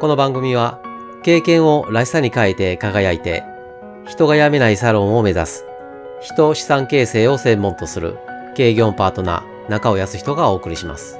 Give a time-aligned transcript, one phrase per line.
[0.00, 0.80] この番組は
[1.24, 3.42] 経験をらしさに変えて輝いて
[4.06, 5.64] 人が辞めないサロンを目指す
[6.20, 8.16] 人資産形成を専門とする
[8.54, 11.18] 経業パートナー中尾康人がお送りします。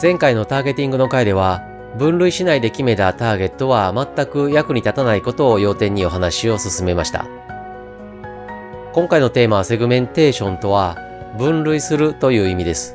[0.00, 7.26] 前回のターゲティングの回では分類しないで決めたターゲットは全く役に立たないことを要点にお話を進めました。
[8.92, 10.96] 今回のテーマはセグメンテーションとは
[11.38, 12.94] 分類するという意味です。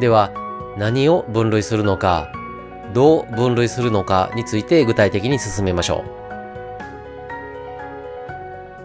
[0.00, 0.32] では
[0.76, 2.32] 何を分類するのか、
[2.94, 6.04] どう分類するのかについて具体的に進めましょ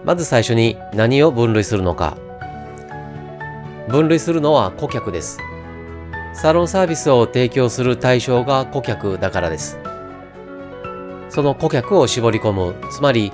[0.04, 0.05] う。
[0.05, 2.18] まず最初に何を分類するのか。
[3.90, 5.40] 分類するのは顧客です。
[6.38, 9.80] サロンサービスを提供する対象が顧客だからです。
[11.30, 13.34] その顧客を絞り込む、つまり、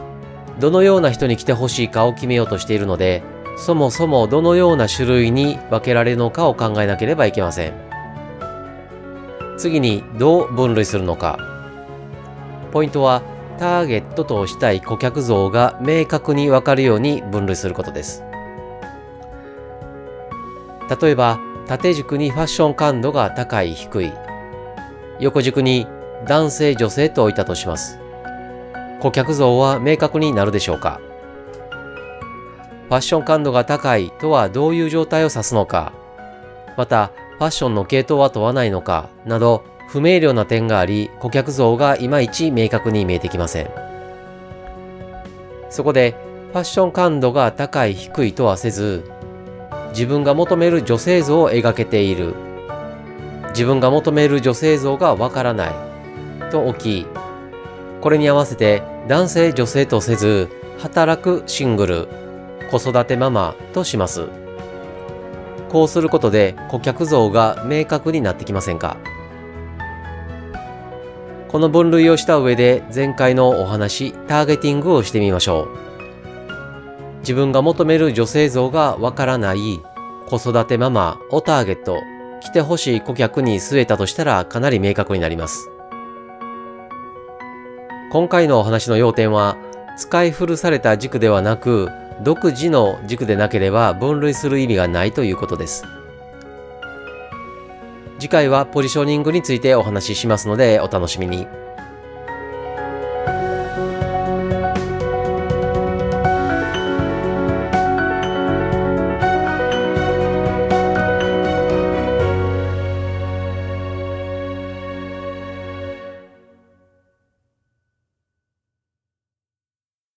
[0.58, 3.22] どのような人に来てほしいかを決めようとしているので、
[3.58, 7.74] そもそもどのような種類に分けられるのかを考えなければいけません。
[9.58, 11.38] 次に、どう分類するのか。
[12.72, 13.22] ポイントは、
[13.60, 18.24] ターゲットとしたい顧客像が明確にわかるように分類することです。
[21.02, 24.12] 例えば、縦軸にファッション感度が高い低い。
[25.20, 25.88] 横軸に
[26.26, 28.00] 男性女性と置いたとします。
[29.00, 31.00] 顧客像は明確になるでしょうか。
[32.88, 35.94] ファッション感度が高いとはどういう状態を指すのか。
[36.78, 39.10] またファッションの系統は問わないのか。
[39.26, 43.70] など不明瞭な点があり顧客像がいまいち明確に見えてきません。
[45.70, 46.16] そこで
[46.52, 49.10] ファッション感度が高い低いとはせず
[49.94, 52.34] 自分が求める女性像を描けている。
[53.50, 55.74] 自分が求める女性像がわからない。
[56.52, 57.08] と置き
[58.02, 60.50] これに合わせて男性女性とせず
[60.80, 62.08] 働くシングル
[62.70, 64.28] 子育てママとします。
[65.70, 68.98] こうすることで顧客像が明確になってきませんか。
[71.48, 75.93] この分類をした上で前回のお話ターゲティングをしてみましょう。
[77.24, 79.82] 自分が求める女性像がわからない
[80.28, 81.98] 子育てママをターゲット、
[82.42, 85.70] 来てほしい顧客に据えたとしたらかなり明確になります。
[88.12, 89.58] 今回のお話の要点は、
[89.98, 91.90] 使い古された軸ではなく、
[92.22, 95.86] 独自の軸でなければ分類する意味がないということです。
[98.20, 101.48] 次回はポジショニングについてお話ししますのでお楽しみに。